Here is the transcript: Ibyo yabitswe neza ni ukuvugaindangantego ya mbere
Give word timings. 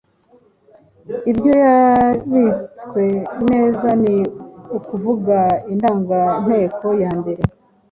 Ibyo 1.31 1.51
yabitswe 1.65 3.03
neza 3.49 3.87
ni 4.01 4.15
ukuvugaindangantego 4.77 6.87
ya 7.03 7.11
mbere 7.19 7.41